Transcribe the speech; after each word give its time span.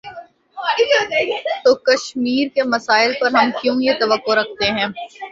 تو 1.63 1.73
کشمیر 1.87 2.47
کے 2.55 2.63
مسئلے 2.63 3.13
پر 3.19 3.29
ہم 3.33 3.47
کیوں 3.61 3.75
یہ 3.81 3.93
توقع 3.99 4.33
رکھتے 4.35 4.65
ہیں۔ 4.71 4.87